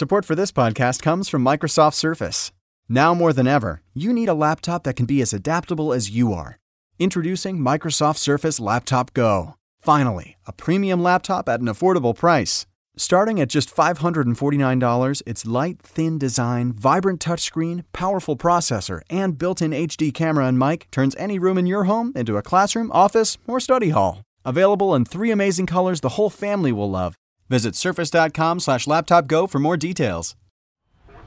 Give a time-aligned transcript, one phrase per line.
[0.00, 2.52] Support for this podcast comes from Microsoft Surface.
[2.88, 6.32] Now more than ever, you need a laptop that can be as adaptable as you
[6.32, 6.58] are.
[6.98, 9.56] Introducing Microsoft Surface Laptop Go.
[9.82, 12.64] Finally, a premium laptop at an affordable price.
[12.96, 19.72] Starting at just $549, its light, thin design, vibrant touchscreen, powerful processor, and built in
[19.72, 23.60] HD camera and mic turns any room in your home into a classroom, office, or
[23.60, 24.22] study hall.
[24.46, 27.16] Available in three amazing colors the whole family will love.
[27.50, 30.36] Visit surface.com slash laptop go for more details.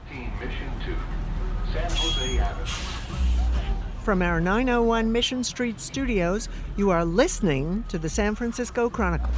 [0.08, 0.94] 14 Mission 2,
[1.70, 2.66] San Jose Avenue.
[4.02, 9.30] From our 901 Mission Street studios, you are listening to the San Francisco Chronicle.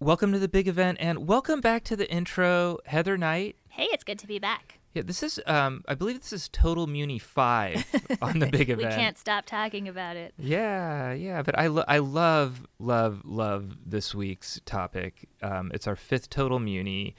[0.00, 3.54] Welcome to the big event and welcome back to the intro, Heather Knight.
[3.68, 4.77] Hey, it's good to be back.
[4.94, 8.88] Yeah, this is um I believe this is Total Muni 5 on the big event.
[8.88, 10.34] We can't stop talking about it.
[10.38, 15.28] Yeah, yeah, but I lo- I love love love this week's topic.
[15.42, 17.14] Um it's our fifth Total Muni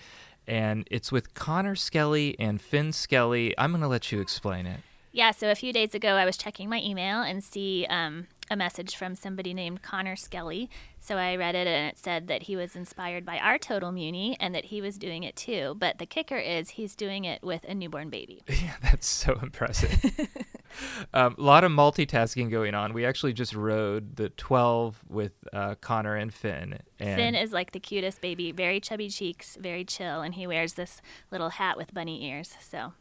[0.47, 3.53] and it's with Connor Skelly and Finn Skelly.
[3.57, 4.79] I'm going to let you explain it.
[5.11, 8.55] Yeah, so a few days ago, I was checking my email and see um, a
[8.55, 10.69] message from somebody named Connor Skelly.
[11.00, 14.36] So I read it and it said that he was inspired by our Total Muni
[14.39, 15.75] and that he was doing it too.
[15.78, 18.44] But the kicker is he's doing it with a newborn baby.
[18.59, 20.03] Yeah, that's so impressive.
[21.14, 22.94] um, a lot of multitasking going on.
[22.94, 26.80] We actually just rode the 12 with uh, Connor and Finn.
[27.00, 30.73] And Finn is like the cutest baby, very chubby cheeks, very chill, and he wears
[30.73, 32.53] this little hat with bunny ears.
[32.59, 32.91] So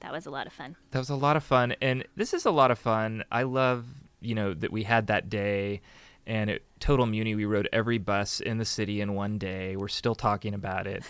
[0.00, 0.76] that was a lot of fun.
[0.90, 3.24] that was a lot of fun, and this is a lot of fun.
[3.30, 3.86] I love,
[4.24, 5.80] you know, that we had that day,
[6.26, 9.76] and at Total Muni, we rode every bus in the city in one day.
[9.76, 11.02] We're still talking about it.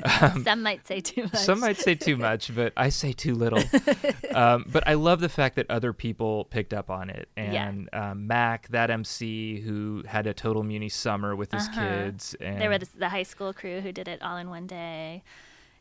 [0.44, 1.34] Some might say too much.
[1.34, 3.62] Um, Some might say too much, but I say too little.
[4.34, 7.28] um, but I love the fact that other people picked up on it.
[7.36, 7.68] Yeah.
[7.68, 11.80] And um, Mac, that MC who had a Total Muni summer with his Uh-huh.
[11.80, 14.66] kids, and There were the, the high school crew who did it all in one
[14.66, 15.22] day.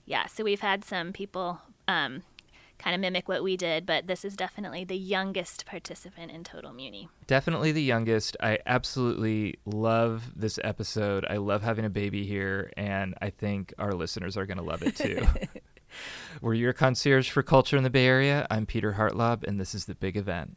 [0.05, 2.23] Yeah, so we've had some people um,
[2.79, 6.73] kind of mimic what we did, but this is definitely the youngest participant in Total
[6.73, 7.09] Muni.
[7.27, 8.35] definitely the youngest.
[8.41, 11.25] I absolutely love this episode.
[11.29, 14.81] I love having a baby here, and I think our listeners are going to love
[14.81, 15.27] it too.
[16.41, 18.47] We're your concierge for culture in the Bay Area.
[18.49, 20.55] I'm Peter Hartlaub, and this is the big event.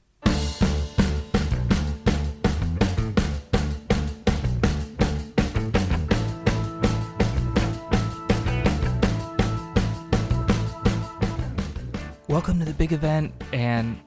[12.32, 14.00] Welcome to the big event, and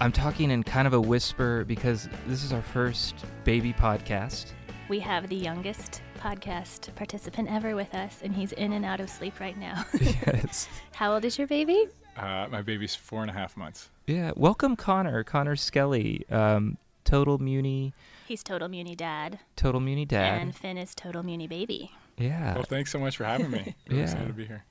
[0.00, 4.52] I'm talking in kind of a whisper because this is our first baby podcast.
[4.88, 9.10] We have the youngest podcast participant ever with us, and he's in and out of
[9.10, 9.84] sleep right now.
[10.00, 10.68] yes.
[10.94, 11.88] How old is your baby?
[12.16, 13.90] Uh, my baby's four and a half months.
[14.06, 14.30] Yeah.
[14.36, 15.24] Welcome, Connor.
[15.24, 17.92] Connor Skelly, um, Total Muni,
[18.28, 20.40] He's Total Muni dad, Total Muni dad.
[20.40, 21.90] and Finn is Total Muni baby.
[22.18, 22.54] yeah.
[22.54, 23.74] Well, thanks so much for having me.
[23.90, 24.02] Yeah.
[24.02, 24.64] excited to be here.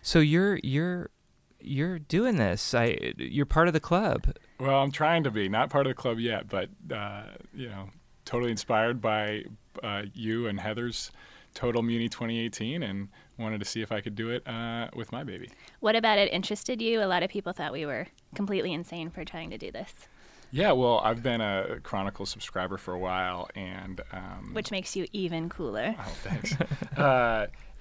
[0.00, 1.10] So you're you're
[1.60, 2.74] you're doing this.
[2.74, 4.34] I you're part of the club.
[4.58, 7.24] Well, I'm trying to be not part of the club yet, but uh,
[7.54, 7.88] you know,
[8.24, 9.44] totally inspired by
[9.82, 11.10] uh, you and Heather's
[11.54, 13.08] Total Muni 2018, and
[13.38, 15.50] wanted to see if I could do it uh, with my baby.
[15.80, 17.02] What about it interested you?
[17.02, 19.92] A lot of people thought we were completely insane for trying to do this,
[20.50, 25.06] Yeah, well, I've been a Chronicle subscriber for a while, and um, which makes you
[25.12, 25.94] even cooler.
[25.98, 26.54] Oh, thanks.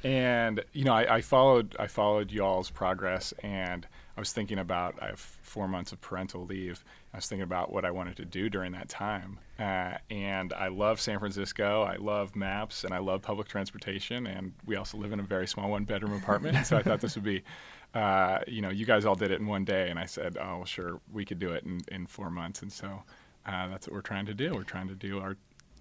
[0.04, 4.96] and you know, I, I followed I followed y'all's progress, and I was thinking about
[5.02, 6.84] I have four months of parental leave.
[7.14, 10.68] I was thinking about what I wanted to do during that time, uh, and I
[10.68, 11.84] love San Francisco.
[11.84, 14.28] I love maps, and I love public transportation.
[14.28, 17.26] And we also live in a very small one-bedroom apartment, so I thought this would
[17.26, 17.44] be.
[17.94, 20.58] Uh, you know, you guys all did it in one day, and I said, "Oh,
[20.58, 23.04] well, sure, we could do it in, in four months." And so
[23.46, 24.54] uh, that's what we're trying to do.
[24.54, 25.38] We're trying to do our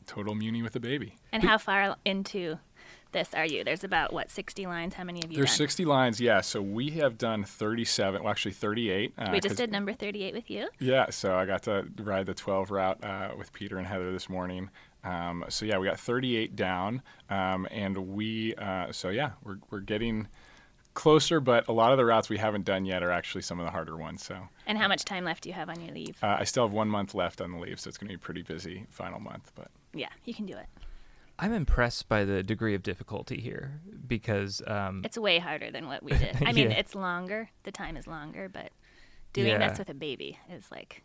[0.06, 1.16] total muni with a baby.
[1.32, 2.58] And how far into
[3.12, 3.62] this are you?
[3.64, 4.94] There's about what 60 lines.
[4.94, 5.56] How many of you There's done?
[5.58, 6.40] 60 lines, yeah.
[6.40, 9.14] So we have done 37, well, actually 38.
[9.16, 10.68] Uh, we just did number 38 with you.
[10.78, 14.28] Yeah, so I got to ride the 12 route uh, with Peter and Heather this
[14.28, 14.70] morning.
[15.04, 19.80] Um, so yeah, we got 38 down, um, and we, uh, so yeah, we're, we're
[19.80, 20.28] getting
[20.94, 23.66] closer, but a lot of the routes we haven't done yet are actually some of
[23.66, 24.24] the harder ones.
[24.24, 24.36] So
[24.66, 26.16] And how much time left do you have on your leave?
[26.22, 28.14] uh, I still have one month left on the leave, so it's going to be
[28.14, 29.52] a pretty busy final month.
[29.54, 30.66] But yeah, you can do it.
[31.38, 36.02] I'm impressed by the degree of difficulty here because um, It's way harder than what
[36.02, 36.36] we did.
[36.44, 36.76] I mean, Yeah.
[36.76, 37.50] it's longer.
[37.64, 38.70] The time is longer, but
[39.32, 39.68] doing Yeah.
[39.68, 41.02] this with a baby is like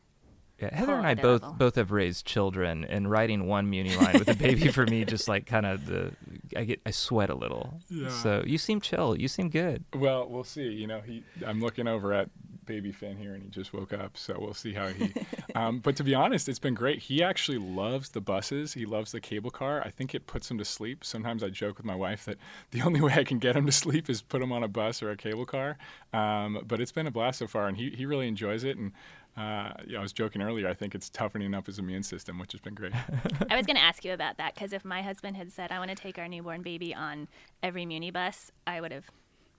[0.61, 1.56] Yeah, Heather and I other both level.
[1.57, 5.27] both have raised children, and riding one Muni line with a baby for me just
[5.27, 6.11] like kind of the
[6.56, 7.81] I get I sweat a little.
[7.89, 8.09] Yeah.
[8.09, 9.15] So you seem chill.
[9.15, 9.83] You seem good.
[9.94, 10.67] well, we'll see.
[10.67, 12.29] You know, he, I'm looking over at
[12.69, 15.11] baby Finn here, and he just woke up, so we'll see how he.
[15.56, 17.00] um, but to be honest, it's been great.
[17.00, 18.73] He actually loves the buses.
[18.73, 19.81] He loves the cable car.
[19.83, 21.03] I think it puts him to sleep.
[21.03, 22.38] Sometimes I joke with my wife that
[22.71, 25.01] the only way I can get him to sleep is put him on a bus
[25.01, 25.79] or a cable car.
[26.13, 28.77] Um, but it's been a blast so far, and he he really enjoys it.
[28.77, 28.91] And
[29.37, 30.67] uh, yeah, I was joking earlier.
[30.67, 32.93] I think it's toughening up his immune system, which has been great.
[33.49, 35.79] I was going to ask you about that because if my husband had said, I
[35.79, 37.27] want to take our newborn baby on
[37.63, 39.05] every Muni bus, I would have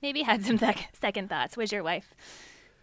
[0.03, 1.57] maybe had some sec- second thoughts.
[1.57, 2.15] Was your wife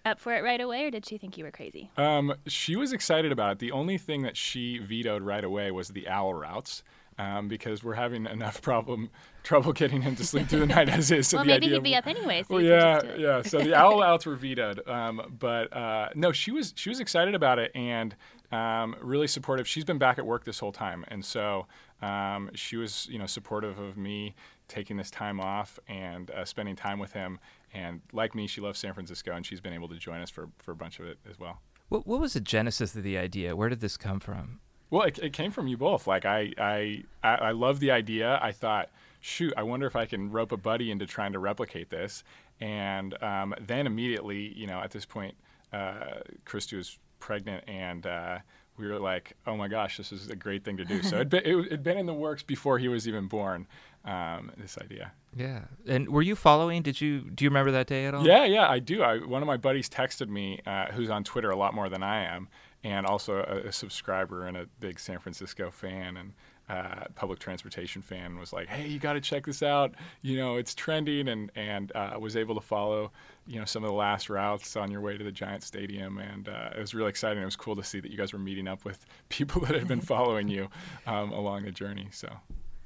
[0.06, 1.92] up for it right away, or did she think you were crazy?
[1.98, 3.60] Um, she was excited about it.
[3.60, 6.84] The only thing that she vetoed right away was the owl routes.
[7.20, 9.10] Um, because we're having enough problem
[9.48, 11.28] trouble getting him to sleep through the night as is.
[11.28, 12.44] So well, the maybe idea he'd of- be up anyway.
[12.44, 13.20] So well, yeah, just do it.
[13.20, 13.42] yeah.
[13.42, 17.34] So the owl outs were vetoed, um, but uh, no, she was she was excited
[17.34, 18.16] about it and
[18.52, 19.68] um, really supportive.
[19.68, 21.66] She's been back at work this whole time, and so
[22.02, 24.36] um, she was you know supportive of me
[24.68, 27.40] taking this time off and uh, spending time with him.
[27.74, 30.50] And like me, she loves San Francisco, and she's been able to join us for
[30.60, 31.62] for a bunch of it as well.
[31.90, 33.56] What, what was the genesis of the idea?
[33.56, 34.60] Where did this come from?
[34.90, 36.08] Well, it, it came from you both.
[36.08, 38.40] Like I, I, I, I love the idea.
[38.42, 38.90] I thought,
[39.28, 42.24] shoot, I wonder if I can rope a buddy into trying to replicate this.
[42.62, 45.36] And um, then immediately, you know, at this point,
[45.74, 48.40] uh, Christy was pregnant, and uh,
[48.78, 51.04] we were like, oh my gosh, this is a great thing to do.
[51.04, 53.68] So it'd been, it, it'd been in the works before he was even born.
[54.06, 55.12] Um, this idea.
[55.36, 55.66] Yeah.
[55.86, 56.82] And were you following?
[56.82, 58.26] Did you do you remember that day at all?
[58.26, 59.04] Yeah, yeah, I do.
[59.04, 62.04] I, one of my buddies texted me, uh, who's on Twitter a lot more than
[62.04, 62.48] I am,
[62.86, 66.32] and also a, a subscriber and a big San Francisco fan and
[66.70, 69.94] uh, public transportation fan, was like, "Hey, you got to check this out.
[70.22, 73.12] You know, it's trending," and and uh, was able to follow,
[73.46, 76.50] you know, some of the last routes on your way to the Giant Stadium, and
[76.50, 77.42] uh, it was really exciting.
[77.42, 79.88] It was cool to see that you guys were meeting up with people that had
[79.88, 80.68] been following you
[81.06, 82.08] um, along the journey.
[82.12, 82.30] So.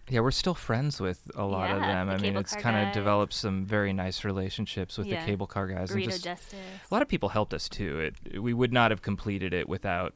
[0.10, 2.08] Yeah, we're still friends with a lot of them.
[2.08, 5.22] the I mean, it's kind of developed some very nice relationships with Yeah.
[5.22, 5.92] the cable car guys.
[5.92, 6.60] and Burrito just, Justice.
[6.90, 8.12] a lot of people helped us too.
[8.28, 10.14] It we would not have completed it without,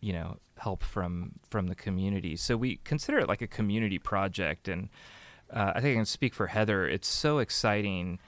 [0.00, 2.36] you know, help from from the community.
[2.36, 4.88] So we consider it like a community project, and
[5.52, 6.88] uh, I think I can speak for Heather.
[6.88, 8.18] It's so exciting.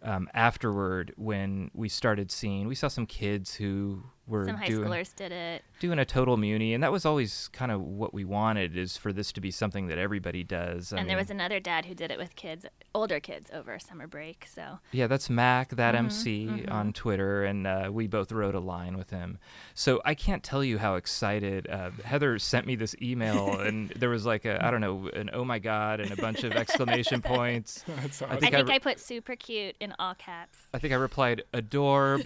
[0.00, 4.88] Um, afterward, when we started seeing, we saw some kids who were Some high doing
[4.88, 5.62] schoolers did it.
[5.80, 9.12] doing a total muni, and that was always kind of what we wanted is for
[9.12, 10.92] this to be something that everybody does.
[10.92, 14.06] I and there was another dad who did it with kids, older kids, over summer
[14.06, 14.46] break.
[14.52, 18.60] So Yeah, that's Mac, that Mm-hmm, MC on Twitter, and uh, we both wrote a
[18.60, 19.38] line with him.
[19.74, 24.10] So I can't tell you how excited uh, Heather sent me this email, and there
[24.10, 27.22] was like a I don't know an oh my god and a bunch of exclamation
[27.34, 27.84] points.
[27.88, 30.58] That's I I think think I, I, put super cute in all caps.
[30.74, 32.22] I think I replied adorb.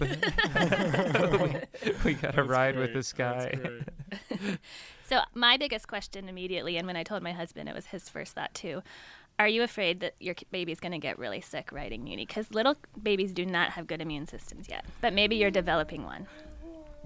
[2.05, 3.57] we, we got a ride with this guy.
[5.05, 8.33] So my biggest question immediately, and when I told my husband, it was his first
[8.33, 8.81] thought too.
[9.37, 12.25] Are you afraid that your k- baby's going to get really sick riding Muni?
[12.25, 16.25] Because little babies do not have good immune systems yet, but maybe you're developing one.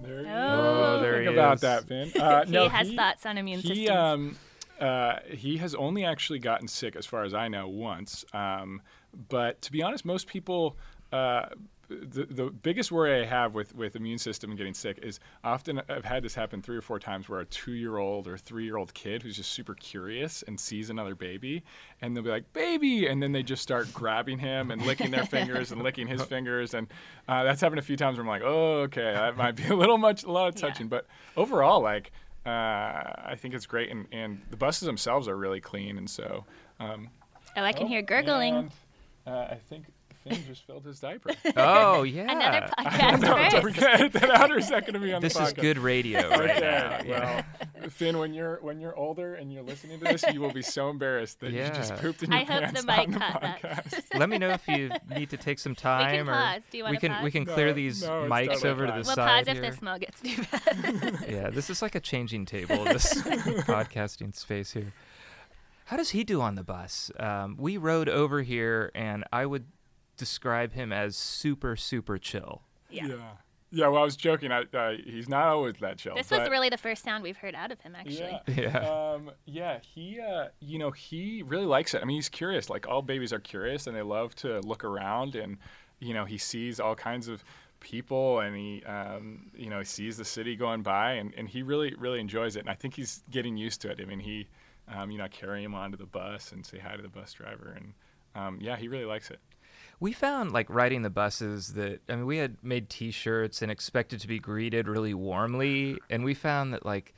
[0.00, 1.02] There you Oh, go.
[1.02, 1.60] there Think he about is.
[1.62, 2.12] that, Finn.
[2.18, 3.90] Uh, He no, has thoughts on immune he, systems.
[3.90, 4.38] um,
[4.80, 8.24] uh, he has only actually gotten sick, as far as I know, once.
[8.32, 8.80] Um,
[9.28, 10.76] but to be honest, most people.
[11.12, 11.46] Uh,
[11.88, 15.80] the, the biggest worry I have with, with immune system and getting sick is often
[15.88, 18.64] I've had this happen three or four times where a two year old or three
[18.64, 21.62] year old kid who's just super curious and sees another baby
[22.02, 23.06] and they'll be like, baby!
[23.06, 26.74] And then they just start grabbing him and licking their fingers and licking his fingers.
[26.74, 26.88] And
[27.26, 29.74] uh, that's happened a few times where I'm like, oh, okay, that might be a
[29.74, 30.68] little much, a lot of Yeah.
[30.68, 30.88] touching.
[30.88, 31.06] But
[31.36, 32.12] overall, like,
[32.46, 36.44] uh, I think it's great, and, and the buses themselves are really clean, and so.
[36.80, 37.08] Um,
[37.56, 38.54] oh, I can hear gurgling.
[38.56, 38.70] and,
[39.26, 39.86] uh, I think
[40.28, 41.30] Finn just filled his diaper.
[41.56, 43.80] Oh yeah, Another no, podcast are we first.
[43.80, 45.46] gonna edit that out, or is that going to be on this the podcast?
[45.48, 47.00] is good radio right Okay, now.
[47.06, 47.42] Yeah.
[47.80, 50.62] well, Finn, when you're when you're older and you're listening to this, you will be
[50.62, 53.18] so embarrassed that you just pooped in your I hope pants the mic on the
[53.18, 54.04] podcast.
[54.18, 56.62] Let me know if you need to take some time, we or pause.
[56.70, 58.92] Do you we wanna can we can clear No, these no, mics totally over to
[58.92, 59.02] fine.
[59.02, 59.70] the We'll side pause if here.
[59.70, 61.24] the smell gets too bad.
[61.28, 63.14] Yeah, this is like a changing table, this
[63.62, 64.92] podcasting space here.
[65.86, 67.10] How does he do on the bus?
[67.18, 69.64] Um, we rode over here, and I would
[70.18, 72.62] describe him as super, super chill.
[72.90, 73.06] yeah.
[73.06, 73.16] yeah.
[73.70, 74.50] Yeah, well, I was joking.
[74.50, 76.14] I, uh, he's not always that chill.
[76.14, 78.40] This was really the first sound we've heard out of him, actually.
[78.46, 78.54] Yeah.
[78.56, 79.12] Yeah.
[79.12, 79.78] Um, yeah.
[79.82, 82.00] He, uh, you know, he really likes it.
[82.00, 82.70] I mean, he's curious.
[82.70, 85.34] Like all babies are curious, and they love to look around.
[85.34, 85.58] And
[86.00, 87.44] you know, he sees all kinds of
[87.80, 91.62] people, and he, um, you know, he sees the city going by, and, and he
[91.62, 92.60] really, really enjoys it.
[92.60, 94.00] And I think he's getting used to it.
[94.00, 94.46] I mean, he,
[94.88, 97.32] um, you know, I carry him onto the bus and say hi to the bus
[97.32, 97.92] driver, and
[98.34, 99.40] um, yeah, he really likes it.
[100.00, 104.20] We found like riding the buses that I mean we had made T-shirts and expected
[104.20, 107.14] to be greeted really warmly, and we found that like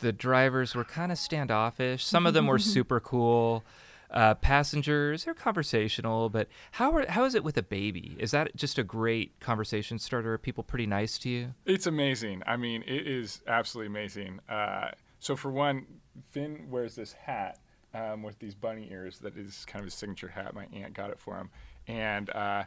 [0.00, 2.04] the drivers were kind of standoffish.
[2.04, 3.64] Some of them were super cool.
[4.08, 8.14] Uh, passengers, they're conversational, but how are, how is it with a baby?
[8.20, 10.34] Is that just a great conversation starter?
[10.34, 11.54] Are people pretty nice to you?
[11.64, 12.42] It's amazing.
[12.46, 14.38] I mean, it is absolutely amazing.
[14.48, 15.86] Uh, so for one,
[16.30, 17.58] Finn wears this hat
[17.94, 20.54] um, with these bunny ears that is kind of his signature hat.
[20.54, 21.50] My aunt got it for him,
[21.86, 22.64] and uh,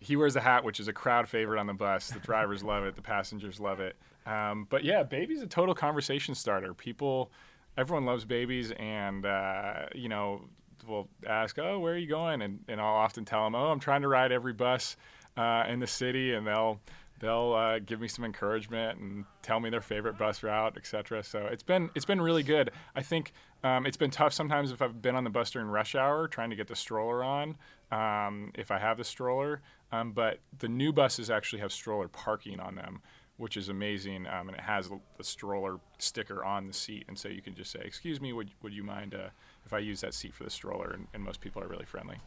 [0.00, 2.10] he wears a hat which is a crowd favorite on the bus.
[2.10, 3.96] The drivers love it, the passengers love it.
[4.26, 6.74] Um, but yeah, baby's a total conversation starter.
[6.74, 7.30] People,
[7.76, 10.42] everyone loves babies, and uh, you know,
[10.86, 13.80] will ask, "Oh, where are you going?" And, and I'll often tell them, "Oh, I'm
[13.80, 14.96] trying to ride every bus
[15.36, 16.80] uh, in the city," and they'll
[17.20, 21.22] they'll uh, give me some encouragement and tell me their favorite bus route, etc.
[21.22, 22.70] So it's been it's been really good.
[22.94, 23.32] I think
[23.64, 26.50] um, it's been tough sometimes if I've been on the bus during rush hour trying
[26.50, 27.56] to get the stroller on,
[27.90, 29.62] um, if I have the stroller.
[29.92, 33.00] Um, but the new buses actually have stroller parking on them,
[33.36, 37.28] which is amazing, um, and it has the stroller sticker on the seat, and so
[37.28, 39.28] you can just say, "Excuse me, would would you mind uh,
[39.64, 42.18] if I use that seat for the stroller?" And, and most people are really friendly.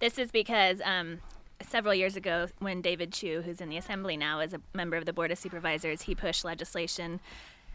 [0.00, 1.20] This is because um,
[1.62, 5.06] several years ago, when David Chiu, who's in the assembly now, is a member of
[5.06, 7.20] the Board of Supervisors, he pushed legislation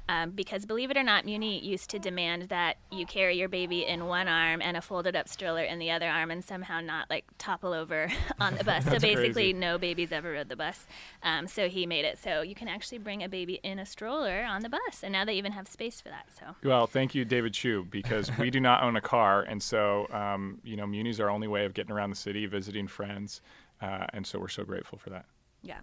[0.10, 3.86] um, because, believe it or not, Muni used to demand that you carry your baby
[3.86, 7.10] in one arm and a folded up stroller in the other arm and somehow not
[7.10, 8.86] like topple over on the bus.
[8.86, 9.53] so basically, crazy.
[9.53, 10.86] no babies ever rode the bus.
[11.24, 14.44] Um, so he made it so you can actually bring a baby in a stroller
[14.44, 15.03] on the bus.
[15.03, 16.27] And now they even have space for that.
[16.39, 20.08] So Well, thank you, David Chiu, because we do not own a car, and so
[20.13, 23.41] um, you know, Muni's our only way of getting around the city, visiting friends,
[23.81, 25.25] uh, and so we're so grateful for that.
[25.62, 25.79] yeah.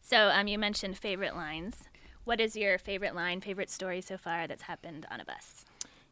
[0.00, 1.84] So um, you mentioned favorite lines.
[2.24, 5.64] What is your favorite line, favorite story so far that's happened on a bus?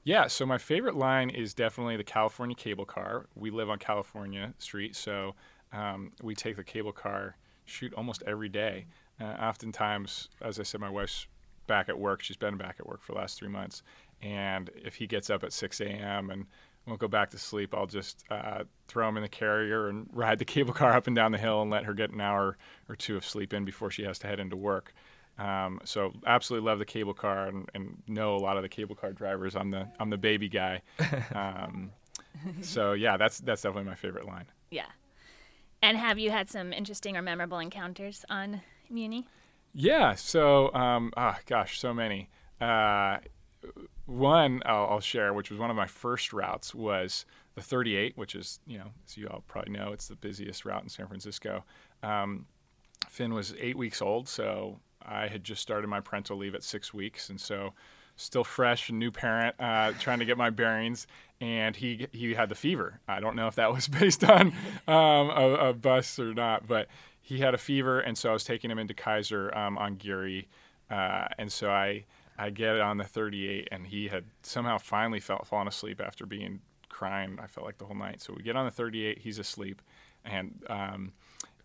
[0.05, 3.27] Yeah, so my favorite line is definitely the California cable car.
[3.35, 5.35] We live on California Street, so
[5.73, 8.87] um, we take the cable car shoot almost every day.
[9.21, 11.27] Uh, oftentimes, as I said, my wife's
[11.67, 12.23] back at work.
[12.23, 13.83] She's been back at work for the last three months,
[14.23, 16.31] and if he gets up at 6 a.m.
[16.31, 16.47] and
[16.91, 20.39] won't go back to sleep, I'll just uh, throw him in the carrier and ride
[20.39, 22.97] the cable car up and down the hill and let her get an hour or
[22.97, 24.93] two of sleep in before she has to head into work.
[25.39, 28.95] Um, so absolutely love the cable car and, and know a lot of the cable
[28.95, 29.57] car drivers.
[29.57, 30.83] I'm the I'm the baby guy.
[31.35, 31.93] Um,
[32.61, 34.47] so yeah, that's that's definitely my favorite line.
[34.71, 34.87] Yeah.
[35.83, 39.27] And have you had some interesting or memorable encounters on Muni?
[39.73, 40.15] Yeah.
[40.15, 42.29] So um, ah gosh, so many.
[42.61, 43.19] Uh,
[44.11, 47.25] one I'll, I'll share, which was one of my first routes, was
[47.55, 50.83] the 38, which is you know as you all probably know, it's the busiest route
[50.83, 51.65] in San Francisco.
[52.03, 52.47] Um,
[53.09, 56.93] Finn was eight weeks old, so I had just started my parental leave at six
[56.93, 57.73] weeks, and so
[58.17, 61.07] still fresh, and new parent, uh, trying to get my bearings.
[61.41, 63.01] And he he had the fever.
[63.09, 64.49] I don't know if that was based on
[64.87, 66.89] um, a, a bus or not, but
[67.23, 70.49] he had a fever, and so I was taking him into Kaiser um, on Geary,
[70.91, 72.05] uh, and so I
[72.41, 76.25] I get it on the 38, and he had somehow finally felt fallen asleep after
[76.25, 77.39] being crying.
[77.41, 78.23] I felt like the whole night.
[78.23, 79.83] So we get on the 38, he's asleep,
[80.25, 81.13] and um,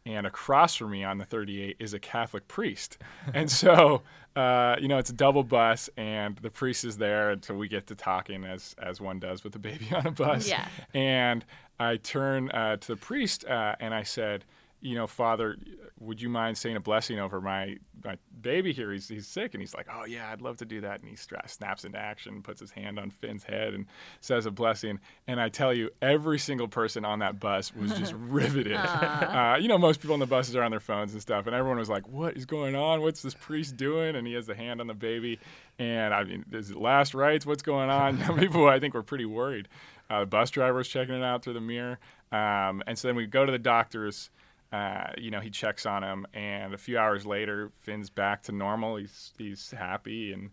[0.05, 2.97] and across from me on the 38 is a Catholic priest.
[3.33, 4.01] and so,
[4.35, 7.87] uh, you know, it's a double bus, and the priest is there until we get
[7.87, 10.45] to talking, as as one does with a baby on a bus.
[10.45, 10.67] Yeah.
[10.93, 11.45] And
[11.79, 14.43] I turn uh, to the priest uh, and I said,
[14.81, 15.57] you know, Father,
[15.99, 18.91] would you mind saying a blessing over my, my baby here?
[18.91, 19.53] He's, he's sick.
[19.53, 20.99] And he's like, oh, yeah, I'd love to do that.
[20.99, 23.85] And he stra- snaps into action, puts his hand on Finn's head, and
[24.21, 24.99] says a blessing.
[25.27, 28.75] And I tell you, every single person on that bus was just riveted.
[28.75, 31.47] Uh, you know, most people on the buses are on their phones and stuff.
[31.47, 33.01] And everyone was like, what is going on?
[33.01, 34.15] What's this priest doing?
[34.15, 35.39] And he has the hand on the baby.
[35.79, 37.45] And I mean, is it last rites?
[37.45, 38.23] What's going on?
[38.25, 39.67] Some people, I think, were pretty worried.
[40.09, 41.97] Uh, the bus driver was checking it out through the mirror.
[42.31, 44.29] Um, and so then we go to the doctor's.
[44.71, 48.51] Uh, you know, he checks on him, and a few hours later, Finn's back to
[48.51, 48.97] normal.
[48.97, 50.49] He's he's happy, and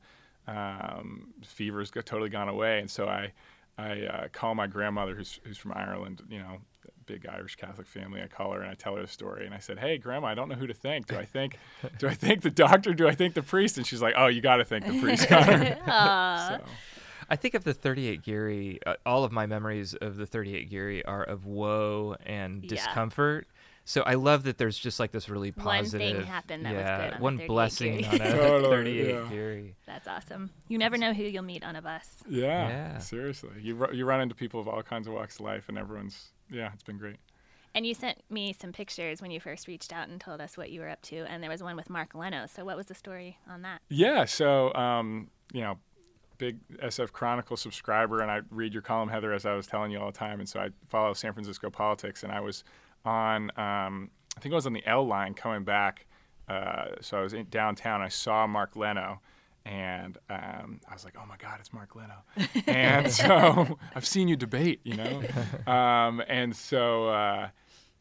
[0.47, 2.79] um, fever's go- totally gone away.
[2.81, 3.33] And so I
[3.79, 6.23] I uh, call my grandmother, who's who's from Ireland.
[6.29, 6.59] You know,
[7.07, 8.23] big Irish Catholic family.
[8.23, 10.35] I call her and I tell her the story, and I said, "Hey, Grandma, I
[10.35, 11.07] don't know who to thank.
[11.09, 11.59] Do I thank
[11.99, 12.95] do I thank the doctor?
[12.95, 15.23] Do I thank the priest?" And she's like, "Oh, you got to thank the priest,
[15.29, 16.61] so,
[17.31, 21.05] I think of the 38 Geary, uh, all of my memories of the 38 Geary
[21.07, 22.69] are of woe and Yeah.
[22.69, 23.47] discomfort.
[23.85, 27.05] So I love that there's just like this really One thing happened that was yeah,
[27.05, 28.71] good on one blessing on a Totally,
[29.03, 29.29] 38 yeah.
[29.29, 29.77] Geary.
[29.87, 30.51] That's awesome.
[30.69, 32.23] You never know who you'll meet on a bus.
[32.29, 32.99] yeah, Yeah.
[32.99, 36.31] seriously, you you run into people of all kinds of walks of life, and everyone's
[36.51, 37.17] yeah, it's been great.
[37.75, 40.71] And you sent me some pictures when you first reached out and told us what
[40.71, 41.25] you were up to.
[41.29, 42.45] And there was one with Mark Leno.
[42.47, 43.81] So what was the story on that?
[43.89, 45.79] Yeah, so um, you know,
[46.39, 49.99] big SF Chronicle subscriber, and I read your column, Heather, as I was telling you
[49.99, 52.63] all the time, and so I follow San Francisco politics, and I was
[53.05, 56.07] on, um, I think I was on the L line coming back,
[56.49, 58.03] uh, so I was in downtown.
[58.03, 59.21] I saw Mark Leno,
[59.65, 62.25] and um, I was like, "Oh my God, it's Mark Leno!"
[62.67, 65.23] and so I've seen you debate, you know,
[65.73, 67.49] um, and so uh,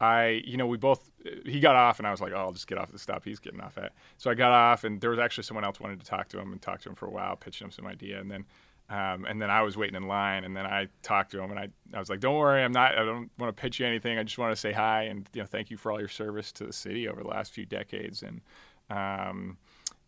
[0.00, 1.08] I, you know, we both.
[1.46, 3.24] He got off, and I was like, "Oh, I'll just get off at the stop
[3.24, 6.00] he's getting off at." So I got off, and there was actually someone else wanted
[6.00, 8.20] to talk to him and talk to him for a while, pitching him some idea,
[8.20, 8.44] and then.
[8.92, 11.58] Um, and then I was waiting in line, and then I talked to him, and
[11.58, 12.92] I, I was like, "Don't worry, I'm not.
[12.92, 14.18] I don't want to pitch you anything.
[14.18, 16.52] I just want to say hi, and you know, thank you for all your service
[16.52, 18.42] to the city over the last few decades." And
[18.90, 19.56] um,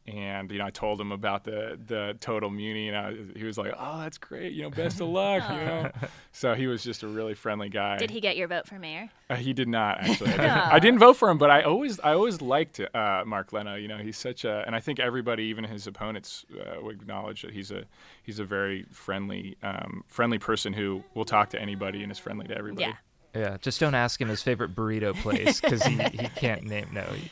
[0.07, 3.57] and you know I told him about the the total muni, and I, he was
[3.57, 4.53] like, "Oh, that's great!
[4.53, 5.91] You know, best of luck!" you know.
[6.37, 7.97] So he was just a really friendly guy.
[7.97, 9.09] Did he get your vote for mayor?
[9.31, 10.33] Uh, he did not actually.
[10.33, 13.53] I, didn't, I didn't vote for him, but I always I always liked uh, Mark
[13.53, 13.77] Leno.
[13.77, 17.43] You know, he's such a, and I think everybody, even his opponents, uh, would acknowledge
[17.43, 17.85] that he's a
[18.25, 22.49] he's a very friendly um, friendly person who will talk to anybody and is friendly
[22.49, 22.89] to everybody.
[22.91, 22.95] Yeah.
[23.37, 26.89] Yeah, just don't ask him his favorite burrito place because he, he can't name.
[26.93, 27.31] No, he-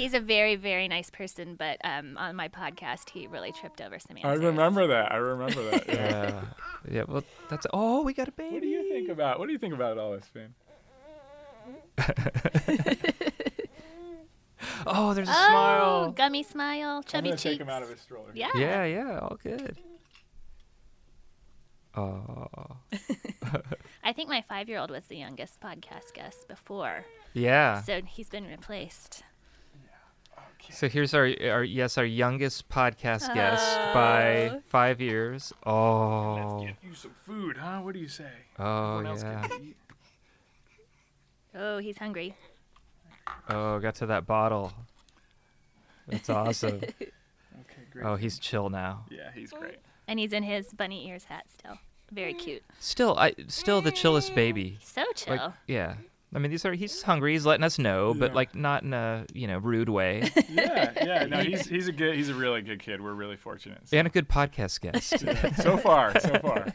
[0.00, 3.98] He's a very, very nice person, but um, on my podcast, he really tripped over
[3.98, 5.12] some I remember that.
[5.12, 5.86] I remember that.
[5.88, 5.94] Yeah.
[5.94, 6.40] yeah,
[6.90, 7.02] yeah.
[7.06, 8.54] Well, that's oh, we got a baby.
[8.54, 10.54] what do you think about what do you think about all this, Finn?
[14.86, 16.10] Oh, there's a Oh, smile.
[16.12, 17.42] gummy smile, I'm chubby cheeks.
[17.42, 18.30] take him out of his stroller.
[18.34, 18.50] Yeah.
[18.54, 19.76] Yeah, yeah, all good.
[21.96, 22.46] Oh,
[24.04, 27.04] I think my five-year-old was the youngest podcast guest before,
[27.34, 27.82] yeah.
[27.82, 29.22] so he's been replaced.
[30.70, 35.52] So here's our, our yes, our youngest podcast guest by five years.
[35.66, 37.80] Oh, Let's Get you some food, huh?
[37.80, 38.30] What do you say?
[38.58, 39.46] oh else yeah.
[39.48, 39.76] can eat.
[41.54, 42.34] Oh, he's hungry.
[43.48, 44.72] Oh, got to that bottle.
[46.08, 46.80] That's awesome.
[47.62, 48.04] Okay, great.
[48.06, 49.04] Oh, he's chill now.
[49.10, 49.78] Yeah, he's great.
[50.08, 51.76] And he's in his bunny ears hat still.
[52.10, 52.38] Very Mm.
[52.38, 52.62] cute.
[52.80, 54.78] Still, I still the chillest baby.
[54.82, 55.36] So chill.
[55.36, 55.94] Like, yeah.
[56.32, 57.32] I mean, these are he's hungry.
[57.32, 58.34] He's letting us know, but Yeah.
[58.36, 60.30] like not in a you know rude way.
[60.48, 61.24] Yeah, yeah.
[61.26, 63.00] No, he's he's a good he's a really good kid.
[63.02, 63.88] We're really fortunate.
[63.88, 65.18] So, and a good podcast guest.
[65.62, 66.66] so far, so far.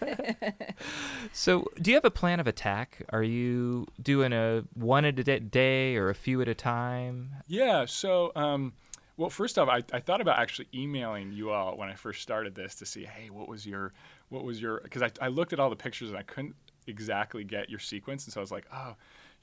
[1.33, 3.03] So, do you have a plan of attack?
[3.09, 7.31] Are you doing a one at a day or a few at a time?
[7.47, 7.85] Yeah.
[7.85, 8.73] So, um,
[9.17, 12.55] well, first off, I, I thought about actually emailing you all when I first started
[12.55, 13.93] this to see, hey, what was your,
[14.29, 16.55] what was your, because I, I looked at all the pictures and I couldn't
[16.87, 18.95] exactly get your sequence, and so I was like, oh,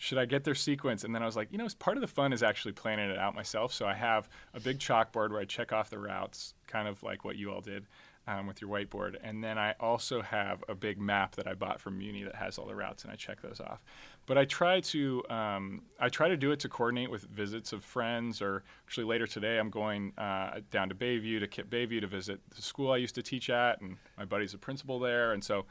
[0.02, 1.04] should I get their sequence?
[1.04, 3.16] And then I was like, you know, part of the fun is actually planning it
[3.16, 3.72] out myself.
[3.72, 7.24] So I have a big chalkboard where I check off the routes, kind of like
[7.24, 7.87] what you all did.
[8.24, 11.81] Um, with your whiteboard, and then I also have a big map that I bought
[11.81, 13.83] from Muni that has all the routes, and I check those off.
[14.26, 17.83] But I try to um, I try to do it to coordinate with visits of
[17.83, 22.07] friends, or actually later today I'm going uh, down to Bayview to KIPP Bayview to
[22.07, 25.42] visit the school I used to teach at, and my buddy's a principal there, and
[25.42, 25.64] so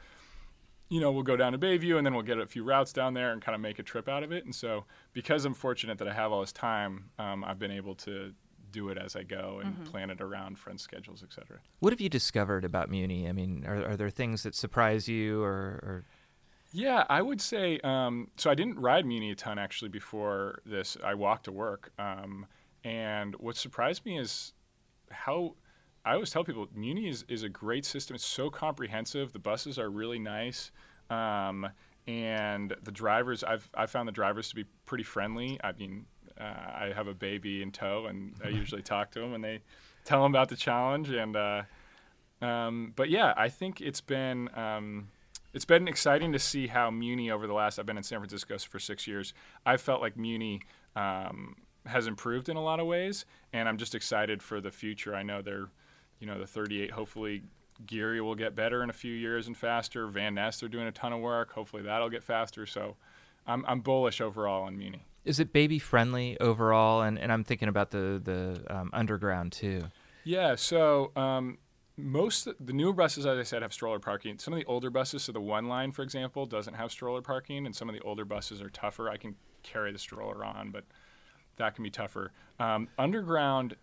[0.92, 3.14] you know, we'll go down to Bayview and then we'll get a few routes down
[3.14, 4.44] there and kind of make a trip out of it.
[4.44, 7.94] And so, because I'm fortunate that I have all this time, um, I've been able
[7.94, 8.34] to
[8.72, 11.60] do it as I go and plan it around friends' schedules, etc.
[11.80, 13.26] What have you discovered about Muni?
[13.26, 16.04] I mean, are, are there things that surprise you, or, or
[16.72, 18.50] Yeah, I would say um, so.
[18.50, 20.98] I didn't ride Muni a ton actually before this.
[21.02, 22.44] I walked to work, um,
[22.84, 24.52] and what surprised me is
[25.10, 25.54] how
[26.04, 28.16] I always tell people Muni is, is a great system.
[28.16, 29.32] It's so comprehensive.
[29.32, 30.72] The buses are really nice,
[31.10, 31.68] um,
[32.06, 33.44] and the drivers.
[33.44, 35.60] I've I found the drivers to be pretty friendly.
[35.62, 36.06] I mean,
[36.40, 39.60] uh, I have a baby in tow, and I usually talk to them, and they
[40.04, 41.10] tell them about the challenge.
[41.10, 41.62] And uh,
[42.40, 44.50] um, but yeah, I think it's been.
[44.56, 45.08] Um,
[45.54, 47.78] it's been exciting to see how Muni over the last.
[47.78, 49.34] I've been in San Francisco for six years.
[49.66, 50.62] I felt like Muni
[50.96, 55.14] um, has improved in a lot of ways, and I'm just excited for the future.
[55.14, 55.68] I know they're,
[56.22, 56.92] you know, the 38.
[56.92, 57.42] Hopefully,
[57.84, 60.06] Geary will get better in a few years and faster.
[60.06, 61.52] Van Ness, they're doing a ton of work.
[61.52, 62.64] Hopefully, that'll get faster.
[62.64, 62.96] So,
[63.44, 65.04] I'm I'm bullish overall on Muni.
[65.24, 67.02] is it baby friendly overall?
[67.02, 69.82] And and I'm thinking about the the um, underground too.
[70.22, 71.58] Yeah, so um,
[71.96, 74.38] most the newer buses, as I said, have stroller parking.
[74.38, 77.66] Some of the older buses, so the one line, for example, doesn't have stroller parking,
[77.66, 79.10] and some of the older buses are tougher.
[79.10, 80.84] I can carry the stroller on, but
[81.56, 82.30] that can be tougher.
[82.60, 83.74] Um, underground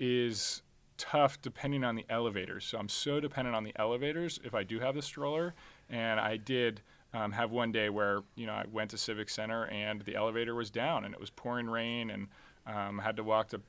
[0.00, 0.62] is
[0.96, 2.64] tough depending on the elevators.
[2.64, 5.54] So I'm so dependent on the elevators if I do have the stroller,
[5.88, 6.82] and I did.
[7.12, 10.52] Um, have one day where you know I went to Civic Center and the elevator
[10.52, 12.26] was down and it was pouring rain and
[12.66, 13.60] um, had to walk to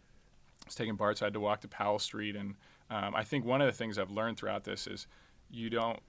[0.65, 2.35] I was taking BART, so I had to walk to Powell Street.
[2.35, 2.55] And
[2.89, 5.05] um, I think one of the things I've learned throughout this is
[5.51, 5.99] you don't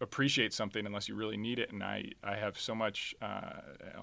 [0.00, 1.72] appreciate something unless you really need it.
[1.72, 3.60] And I, I have so much uh,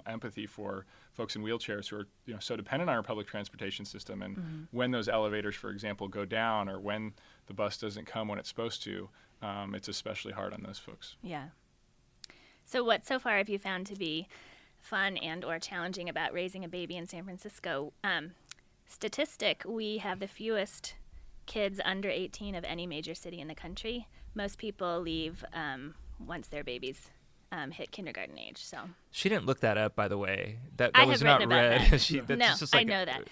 [0.07, 3.85] empathy for folks in wheelchairs who are you know so dependent on our public transportation
[3.85, 4.21] system.
[4.21, 7.13] And when those elevators, for example, go down or when
[7.47, 9.09] the bus doesn't come when it's supposed to,
[9.41, 11.15] um, it's especially hard on those folks.
[11.21, 11.49] Yeah.
[12.65, 14.27] So what so far have you found to be
[14.79, 17.93] fun and or challenging about raising a baby in San Francisco?
[18.03, 18.31] Um,
[18.87, 20.95] statistic, we have the fewest
[21.45, 24.07] kids under 18 of any major city in the country.
[24.35, 25.93] Most people leave um,
[26.25, 27.09] once their babies
[27.51, 28.57] um, hit kindergarten age.
[28.63, 28.77] So
[29.11, 30.57] She didn't look that up, by the way.
[30.77, 31.91] That that I was have not written read.
[31.91, 32.01] that.
[32.01, 33.23] she, that's no, just like I know a- that.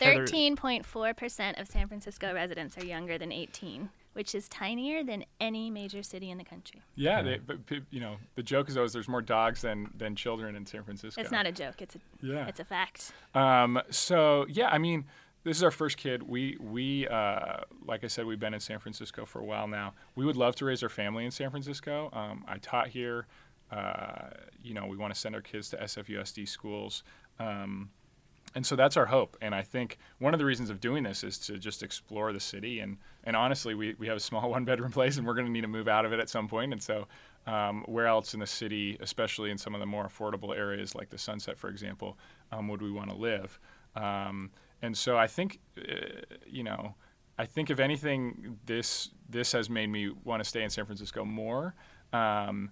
[0.00, 6.02] 13.4% of San Francisco residents are younger than 18, which is tinier than any major
[6.02, 6.82] city in the country.
[6.94, 7.58] Yeah, they, but
[7.90, 11.20] you know the joke is always there's more dogs than than children in San Francisco.
[11.20, 11.80] It's not a joke.
[11.82, 12.46] It's a Yeah.
[12.46, 13.12] it's a fact.
[13.34, 15.04] Um, so yeah, I mean,
[15.44, 16.22] this is our first kid.
[16.22, 19.94] We we uh, like I said, we've been in San Francisco for a while now.
[20.14, 22.10] We would love to raise our family in San Francisco.
[22.12, 23.26] Um, I taught here.
[23.70, 24.30] Uh,
[24.62, 27.02] you know, we want to send our kids to SFUSD schools.
[27.38, 27.90] Um,
[28.54, 29.36] and so that's our hope.
[29.40, 32.40] And I think one of the reasons of doing this is to just explore the
[32.40, 32.80] city.
[32.80, 35.52] And, and honestly, we, we have a small one bedroom place and we're going to
[35.52, 36.72] need to move out of it at some point.
[36.72, 37.06] And so,
[37.46, 41.08] um, where else in the city, especially in some of the more affordable areas like
[41.08, 42.18] the Sunset, for example,
[42.52, 43.58] um, would we want to live?
[43.96, 44.50] Um,
[44.82, 46.94] and so I think, uh, you know,
[47.38, 51.24] I think if anything, this this has made me want to stay in San Francisco
[51.24, 51.74] more.
[52.12, 52.70] Um,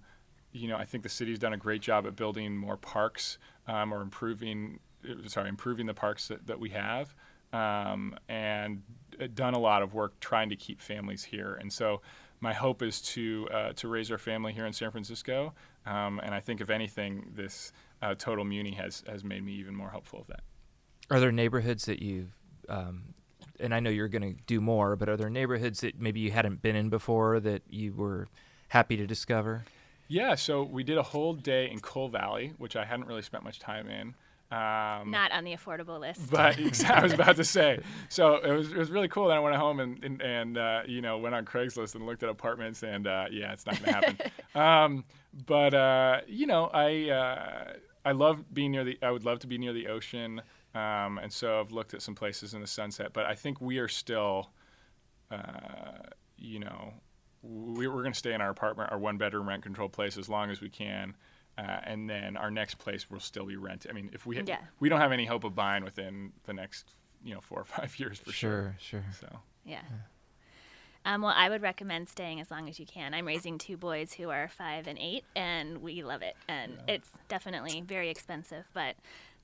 [0.51, 3.93] you know, I think the city's done a great job at building more parks um,
[3.93, 7.13] or improving, uh, sorry, improving the parks that, that we have,
[7.53, 8.81] um, and
[9.21, 11.55] uh, done a lot of work trying to keep families here.
[11.55, 12.01] And so,
[12.39, 15.53] my hope is to uh, to raise our family here in San Francisco.
[15.85, 19.75] Um, and I think, if anything, this uh, total Muni has has made me even
[19.75, 20.41] more hopeful of that.
[21.09, 22.35] Are there neighborhoods that you've,
[22.69, 23.13] um,
[23.59, 26.31] and I know you're going to do more, but are there neighborhoods that maybe you
[26.31, 28.27] hadn't been in before that you were
[28.69, 29.63] happy to discover?
[30.09, 33.43] Yeah, so we did a whole day in Cole Valley, which I hadn't really spent
[33.43, 34.15] much time in.
[34.49, 36.29] Um, Not on the affordable list.
[36.31, 36.57] but
[36.89, 37.79] I was about to say.
[38.07, 39.27] So it was it was really cool.
[39.27, 42.23] Then I went home and and, and uh, you know went on Craigslist and looked
[42.23, 44.31] at apartments and uh, yeah, it's not going to happen.
[44.61, 45.03] um,
[45.45, 47.73] but uh, you know I uh,
[48.05, 48.97] I love being near the.
[49.01, 50.41] I would love to be near the ocean.
[50.75, 53.79] Um, and so I've looked at some places in the sunset, but I think we
[53.79, 54.49] are still,
[55.31, 56.03] uh,
[56.37, 56.93] you know,
[57.41, 60.29] we, we're going to stay in our apartment, our one bedroom rent controlled place as
[60.29, 61.15] long as we can.
[61.57, 63.89] Uh, and then our next place will still be rented.
[63.89, 64.59] I mean, if we Yeah.
[64.79, 67.97] we don't have any hope of buying within the next you know four or five
[67.99, 68.75] years for sure.
[68.79, 69.05] Sure, sure.
[69.19, 69.81] So Yeah.
[71.05, 73.13] Um, well, I would recommend staying as long as you can.
[73.13, 76.35] I'm raising two boys who are five and eight, and we love it.
[76.49, 78.95] And it's definitely very expensive, but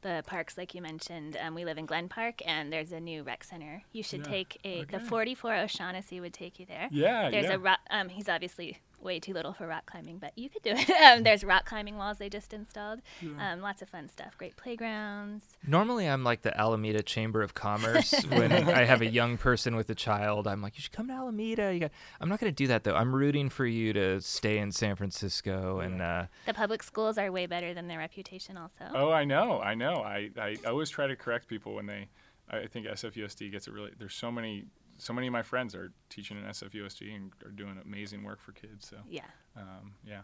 [0.03, 3.23] the parks, like you mentioned, um, we live in Glen Park, and there's a new
[3.23, 3.81] rec center.
[3.91, 4.31] You should Yeah.
[4.31, 4.83] take a.
[4.83, 6.87] The 44 O'Shaughnessy would take you there.
[6.91, 7.75] Yeah, There's yeah.
[7.89, 7.95] a.
[7.97, 10.89] Um, he's obviously way too little for rock climbing, but you could do it.
[11.01, 13.01] um, there's rock climbing walls they just installed.
[13.39, 14.37] Um, lots of fun stuff.
[14.37, 15.43] Great playgrounds.
[15.67, 19.89] Normally, I'm like the Alameda Chamber of Commerce when I have a young person with
[19.89, 20.47] a child.
[20.47, 21.73] I'm like, you should come to Alameda.
[21.73, 21.91] You got.
[22.19, 22.95] I'm not going to do that though.
[22.95, 27.31] I'm rooting for you to stay in San Francisco and uh, The public schools are
[27.31, 28.85] way better than their reputation, also.
[28.93, 29.95] oh, I know, I know.
[30.03, 32.07] I, I always try to correct people when they.
[32.49, 33.91] I think SFUSD gets it really.
[33.97, 34.65] There's so many.
[35.03, 38.53] So many of my friends are teaching in SFUSD and are doing amazing work for
[38.53, 38.87] kids.
[38.87, 39.21] So Yeah.
[39.57, 40.21] um, yeah.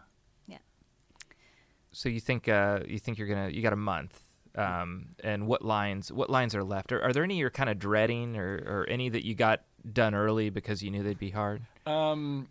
[1.92, 4.20] so you think uh, you think you're gonna you got a month.
[4.56, 6.92] Um, and what lines what lines are left?
[6.92, 9.62] Are, are there any you're kind of dreading, or, or any that you got
[9.92, 11.62] done early because you knew they'd be hard?
[11.86, 12.48] Um,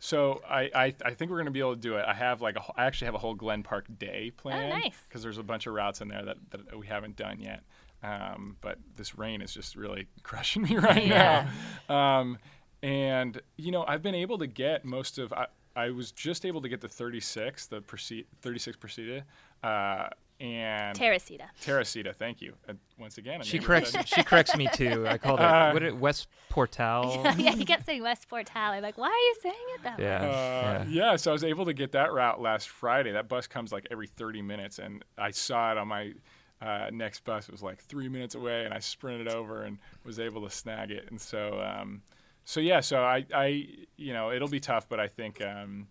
[0.00, 2.04] so I, I, I think we're gonna be able to do it.
[2.06, 4.70] I have like a, wh- I actually have a whole Glen Park day planned.
[4.70, 4.96] nice.
[5.08, 7.62] Because there's a bunch of routes in there that, that we haven't done yet.
[8.02, 11.48] Um, but this rain is just really crushing me right Yeah.
[11.88, 12.18] now.
[12.20, 12.38] Um,
[12.82, 15.32] and you know I've been able to get most of.
[15.32, 19.22] I, I was just able to get the 36, the Perse- 36 Persida,
[19.62, 20.08] uh,
[20.40, 21.44] and Teresita.
[21.60, 22.12] Teresita.
[22.14, 22.54] Thank you.
[22.68, 25.06] Uh, once again, She corrects she corrects me too.
[25.06, 27.22] I called it Uh, what it, West Portal.
[27.38, 28.50] yeah, he kept saying West Portal.
[28.56, 30.04] I'm like, why are you saying it that way?
[30.04, 31.10] Yeah, Uh, yeah.
[31.12, 33.12] yeah, so I was able to get that route last Friday.
[33.12, 36.14] That bus comes like every 30 minutes, and I saw it on my
[36.60, 37.48] uh, next bus.
[37.48, 41.08] Was like three minutes away, and I sprinted over and was able to snag it.
[41.10, 42.02] And so, um,
[42.44, 45.88] so yeah, so I, I, you know, it'll be tough, but I think, um,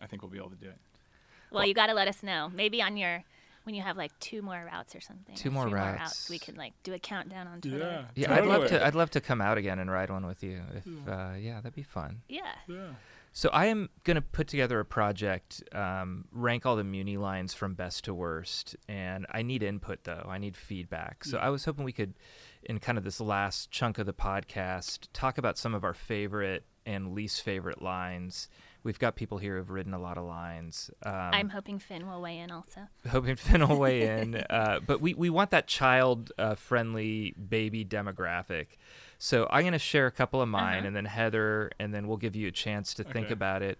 [0.00, 0.78] I think we'll be able to do it.
[1.50, 2.50] Well, you got to let us know.
[2.54, 3.24] Maybe on your
[3.68, 5.34] when you have like two more routes or something.
[5.34, 6.30] Two or more three routes.
[6.30, 8.06] we can like do a countdown on Twitter.
[8.14, 8.34] Yeah, yeah.
[8.34, 8.86] I'd love to.
[8.86, 10.62] I'd love to come out again and ride one with you.
[10.74, 12.22] If uh, yeah, that'd be fun.
[12.28, 12.42] Yeah.
[12.66, 12.88] Yeah.
[13.32, 17.74] So I am gonna put together a project, um, rank all the Muni lines from
[17.74, 20.26] best to worst, and I need input though.
[20.28, 21.24] I need feedback.
[21.24, 22.14] So I was hoping we could,
[22.62, 26.64] in kind of this last chunk of the podcast, talk about some of our favorite
[26.84, 28.48] and least favorite lines.
[28.88, 30.90] We've got people here who've ridden a lot of lines.
[31.02, 32.88] Um, I'm hoping Finn will weigh in also.
[33.10, 34.36] hoping Finn will weigh in.
[34.36, 38.68] Uh, but we, we want that child uh, friendly baby demographic.
[39.18, 40.86] So I'm going to share a couple of mine, Uh-huh.
[40.86, 43.78] and then Heather, and then we'll give you a chance to think about it.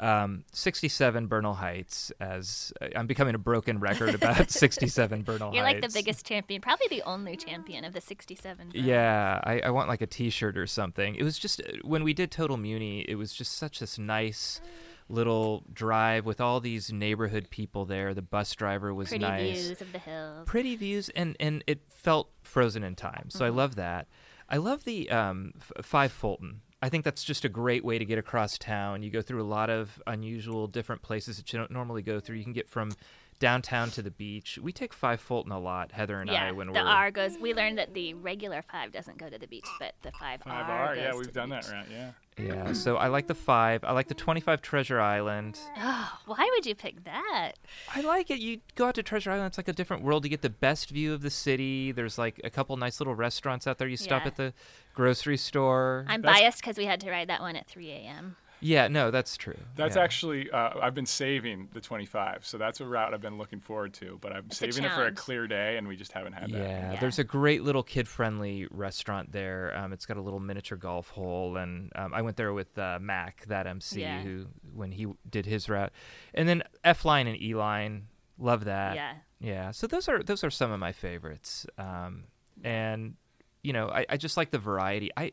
[0.00, 5.56] Um, 67 Bernal Heights, as uh, I'm becoming a broken record about 67 Bernal Heights.
[5.56, 8.68] You're like the biggest champion, probably the only champion of the 67.
[8.70, 8.74] Burns.
[8.86, 11.16] Yeah, I, I want like a T-shirt or something.
[11.16, 14.60] It was just when we did Total Muni, it was just such this nice
[15.08, 18.14] little drive with all these neighborhood people there.
[18.14, 20.42] The bus driver was Pretty nice, Pretty views of the hills.
[20.46, 23.30] pretty views, and and it felt frozen in time.
[23.30, 23.56] So I Mm-hmm.
[23.58, 24.06] love that.
[24.50, 26.60] I love the um, f- Five Fulton.
[26.80, 29.02] I think that's just a great way to get across town.
[29.02, 32.36] You go through a lot of unusual, different places that you don't normally go through.
[32.36, 32.92] You can get from
[33.40, 34.58] downtown to the beach.
[34.62, 37.38] We take Five Fulton a lot, Heather and yeah, I, when the we're R goes.
[37.38, 40.68] We learned that the regular five doesn't go to the beach, but the five, Five
[40.68, 40.86] R.
[40.88, 40.96] R.
[40.96, 41.72] Yeah, goes we've to the done that beach.
[41.72, 41.86] right.
[41.90, 42.10] Yeah.
[42.38, 43.82] Yeah, so I like the five.
[43.84, 45.58] I like the 25 Treasure Island.
[45.76, 47.52] Oh, why would you pick that?
[47.94, 48.38] I like it.
[48.38, 50.24] You go out to Treasure Island, it's like a different world.
[50.24, 51.92] You get the best view of the city.
[51.92, 53.88] There's like a couple nice little restaurants out there.
[53.88, 54.28] You stop Yeah.
[54.28, 54.52] at the
[54.94, 56.04] grocery store.
[56.08, 58.36] I'm That's- biased because we had to ride that one at 3 a.m.
[58.60, 59.56] yeah, no, that's true.
[59.76, 60.02] That's Yeah.
[60.02, 63.94] actually uh, I've been saving the 25, so that's a route I've been looking forward
[63.94, 64.18] to.
[64.20, 66.58] But I'm a saving it for a clear day, and we just haven't had that.
[66.58, 67.00] Yeah, Yeah.
[67.00, 69.76] there's a great little kid-friendly restaurant there.
[69.76, 72.98] Um, it's got a little miniature golf hole, and um, I went there with uh,
[73.00, 74.20] Mac, that MC, Yeah.
[74.22, 75.92] who when he did his route,
[76.34, 78.94] and then F line and E line, love that.
[78.96, 79.12] Yeah.
[79.40, 82.24] Yeah, so those are those are some of my favorites, um,
[82.64, 83.14] and
[83.62, 85.10] you know I, I just like the variety.
[85.16, 85.30] I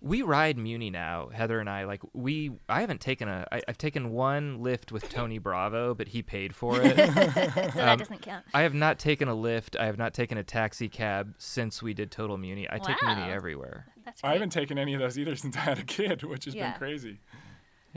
[0.00, 1.84] we ride Muni now, Heather and I.
[1.84, 3.46] Like we, I haven't taken a.
[3.50, 6.96] I, I've taken one Lyft with Tony Bravo, but he paid for it.
[6.98, 8.44] So that Um, doesn't count.
[8.54, 9.78] I have not taken a Lyft.
[9.78, 12.66] I have not taken a taxi cab since we did Total Muni.
[12.70, 13.86] I take Muni everywhere.
[14.04, 16.54] That's I haven't taken any of those either since I had a kid, which has
[16.54, 16.70] Yeah.
[16.70, 17.18] been crazy.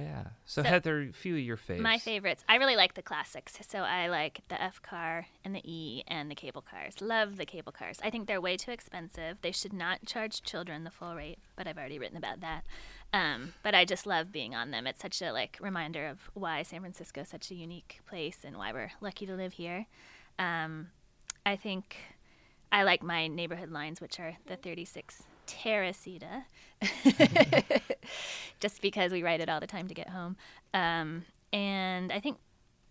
[0.02, 0.24] Yeah.
[0.46, 1.84] So, So- Heather, a few of your favorites.
[1.84, 2.44] My favorites.
[2.50, 3.58] I really like the classics.
[3.68, 7.02] So I like the F car and the E and the cable cars.
[7.02, 8.00] Love the cable cars.
[8.04, 9.38] I think they're way too expensive.
[9.42, 12.66] They should not charge children the full rate, but I've already written about that.
[13.14, 14.88] Um, but I just love being on them.
[14.88, 18.58] It's such a like reminder of why San Francisco is such a unique place and
[18.58, 19.86] why we're lucky to live here.
[20.40, 20.90] Um,
[21.46, 21.98] I think
[22.72, 25.24] I like my neighborhood lines, which are the 36
[25.62, 26.46] Teresita,
[28.60, 30.36] just because we write it all the time to get home.
[30.74, 32.38] Um, and I think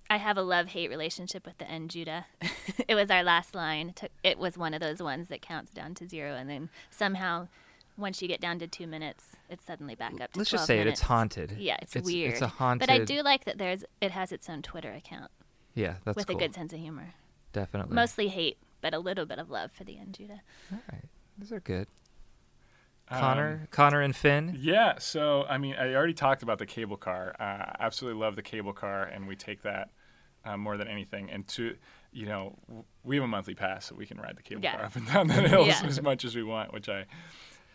[0.08, 2.26] I have a love hate relationship with the N Judah.
[2.88, 3.94] it was our last line.
[4.22, 7.48] It was one of those ones that counts down to zero, and then somehow,
[7.96, 10.66] once you get down to two minutes, it's suddenly back up to Let's 12 just
[10.66, 10.86] say it.
[10.86, 11.52] It's haunted.
[11.58, 12.32] Yeah, it's, It's- weird.
[12.32, 15.30] it's a haunted- But I do like that there's it has its own Twitter account
[15.74, 16.36] Yeah, that's with cool.
[16.36, 17.14] a good sense of humor.
[17.52, 17.94] Definitely.
[17.94, 20.40] Mostly hate, but a little bit of love for the N Judah.
[20.72, 21.04] All right.
[21.38, 21.88] Those are good.
[23.10, 24.56] Um, Connor, Connor and Finn.
[24.60, 27.34] Yeah, so I mean, I already talked about the cable car.
[27.40, 29.90] Uh, absolutely love the cable car, and we take that
[30.44, 31.28] uh, more than anything.
[31.30, 31.74] And to,
[32.12, 32.56] you know,
[33.02, 34.76] we have a monthly pass, so we can ride the cable Yeah.
[34.76, 35.82] car up and down the hills Yeah.
[35.84, 37.04] as much as we want, which I,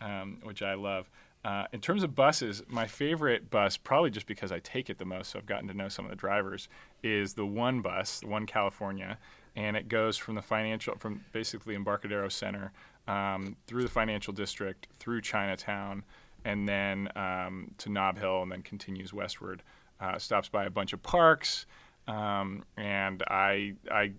[0.00, 1.10] um, which I love.
[1.44, 5.04] Uh, in terms of buses, my favorite bus, probably just because I take it the
[5.04, 6.68] most, so I've gotten to know some of the drivers,
[7.04, 9.18] is the One bus, the One California,
[9.56, 12.72] and it goes from the financial, from basically Embarcadero Center
[13.08, 16.04] um, through the financial district, through Chinatown,
[16.44, 19.62] and then um, to Nob Hill, and then continues westward.
[19.98, 21.64] Uh, stops by a bunch of parks,
[22.06, 24.12] um, and I I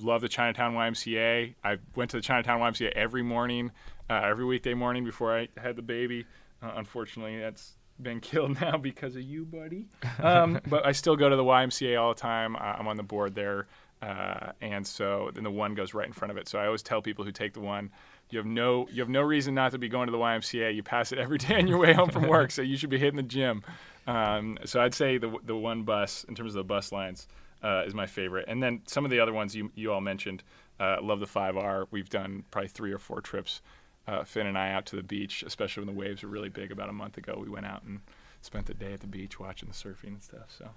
[0.00, 1.54] love the Chinatown YMCA.
[1.62, 3.70] I went to the Chinatown YMCA every morning,
[4.08, 6.24] uh, every weekday morning before I had the baby.
[6.62, 9.86] Uh, unfortunately, that's been killed now because of you, buddy.
[10.18, 12.56] Um, but I still go to the YMCA all the time.
[12.56, 13.66] I'm on the board there.
[14.02, 16.48] Uh, and so then the one goes right in front of it.
[16.48, 17.90] So I always tell people who take the one,
[18.30, 20.74] you have no you have no reason not to be going to the YMCA.
[20.74, 22.98] You pass it every day on your way home from work, so you should be
[22.98, 23.62] hitting the gym.
[24.06, 27.28] Um, so I'd say the the one bus in terms of the bus lines
[27.62, 30.42] uh, is my favorite, and then some of the other ones you you all mentioned.
[30.80, 31.86] Uh, love the 5R.
[31.92, 33.60] We've done probably three or four trips,
[34.08, 36.72] uh, Finn and I, out to the beach, especially when the waves were really big.
[36.72, 38.00] About a month ago, we went out and
[38.40, 40.46] spent the day at the beach watching the surfing and stuff.
[40.48, 40.70] So,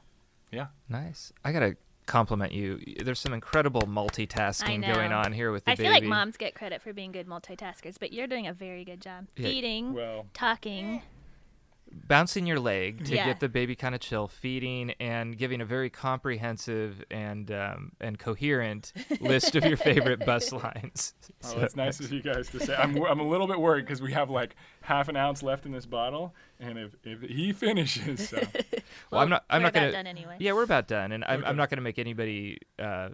[0.51, 0.67] yeah.
[0.89, 1.33] Nice.
[1.43, 2.79] I gotta compliment you.
[3.03, 5.83] There's some incredible multitasking going on here with the I baby.
[5.83, 9.01] feel like moms get credit for being good multitaskers, but you're doing a very good
[9.01, 9.27] job.
[9.35, 10.95] Yeah, Feeding, Well, talking.
[10.97, 10.99] Eh.
[12.07, 13.25] Bouncing your leg to Yeah.
[13.25, 18.19] get the baby kind of chill, feeding, and giving a very comprehensive and um, and
[18.19, 21.13] coherent list of your favorite bus lines.
[21.43, 22.75] Oh, So that's nice of you guys to say.
[22.75, 25.71] I'm, I'm a little bit worried because we have like half an ounce left in
[25.71, 28.39] this bottle, and if, if he finishes, so
[29.11, 29.45] Well, I'm not.
[29.49, 29.87] I'm we're not gonna.
[29.87, 30.35] about done anyway.
[30.39, 31.49] Yeah, we're about done, and I'm, Okay.
[31.49, 33.09] I'm not gonna make anybody uh,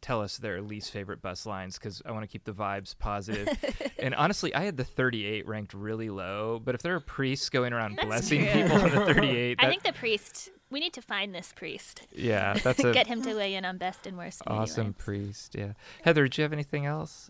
[0.00, 3.48] tell us their least favorite bus lines because I want to keep the vibes positive.
[3.98, 7.72] and honestly, I had the 38 ranked really low, but if there are priests going
[7.72, 8.62] around That's blessing true.
[8.62, 10.50] people on the 38, I think the priest.
[10.70, 12.06] We need to find this priest.
[12.12, 14.42] yeah, that's a Get him to weigh in on best and worst.
[14.46, 15.54] Awesome priest.
[15.58, 17.28] Yeah, Heather, did you have anything else?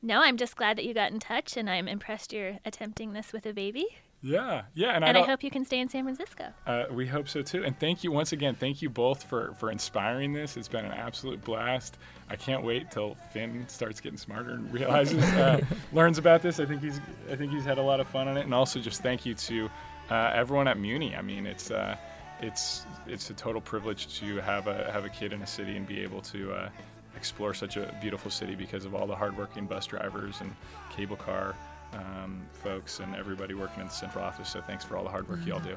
[0.00, 3.32] No, I'm just glad that you got in touch, and I'm impressed you're attempting this
[3.32, 3.86] with a baby.
[4.20, 6.46] Yeah, yeah, and, And I, I hope you can stay in San Francisco.
[6.66, 7.64] Uh, we hope so too.
[7.64, 8.56] And thank you once again.
[8.56, 10.56] Thank you both for for inspiring this.
[10.56, 11.98] It's been an absolute blast.
[12.28, 15.60] I can't wait till Finn starts getting smarter and realizes, uh,
[15.92, 16.58] learns about this.
[16.58, 17.00] I think he's
[17.30, 18.44] I think he's had a lot of fun on it.
[18.44, 19.70] And also just thank you to
[20.10, 21.14] uh, everyone at Muni.
[21.14, 21.96] I mean, it's uh,
[22.40, 25.86] it's it's a total privilege to have a have a kid in a city and
[25.86, 26.52] be able to.
[26.52, 26.68] Uh,
[27.16, 30.54] explore such a beautiful city because of all the hardworking bus drivers and
[30.94, 31.56] cable car
[31.92, 34.48] um, folks and everybody working in the central office.
[34.48, 35.76] So thanks for all the hard work y'all do.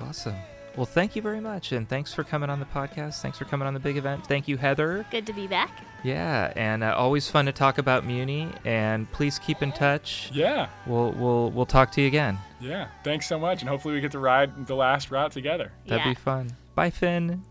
[0.00, 0.34] Awesome.
[0.76, 3.20] Well, thank you very much, and thanks for coming on the podcast.
[3.20, 4.24] Thanks for coming on the big event.
[4.24, 5.04] Thank you, Heather.
[5.10, 5.72] Good to be back.
[6.04, 8.48] Yeah, and uh, always fun to talk about Muni.
[8.64, 10.30] And please keep in touch.
[10.32, 12.38] Yeah, We'll we'll we'll talk to you again.
[12.60, 12.88] yeah.
[13.02, 15.72] Thanks so much, and hopefully we get to ride the last route together.
[15.86, 16.12] That'd yeah.
[16.12, 16.56] be fun.
[16.76, 17.42] Bye, Finn.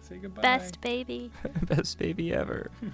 [0.00, 0.42] Say goodbye.
[0.42, 1.30] Best baby.
[1.62, 2.72] Best baby ever.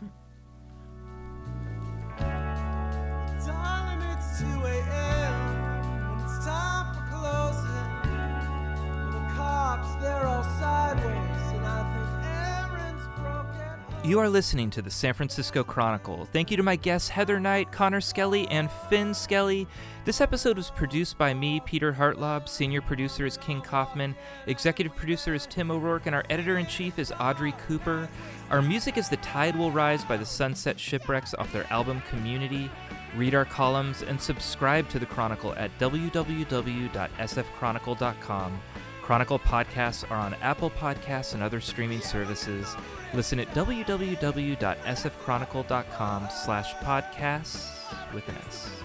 [14.07, 16.27] You are listening to the San Francisco Chronicle.
[16.27, 19.67] Thank you to my guests Heather Knight, Connor Skelly, and Finn Skelly.
[20.05, 22.49] This episode was produced by me, Peter Hartlaub.
[22.49, 24.15] Senior producer is King Kaufman.
[24.47, 28.09] Executive producer is Tim O'Rourke, and our editor in chief is Audrey Cooper.
[28.51, 32.71] Our music is The Tide Will Rise by the Sunset Shipwrecks off their album Community.
[33.17, 38.61] Read our columns and subscribe to the Chronicle at www.sfchronicle.com.
[39.03, 42.77] Chronicle podcasts are on Apple Podcasts and other streaming services.
[43.15, 48.83] Listen at www.sfchronicle.com slash podcasts with an S.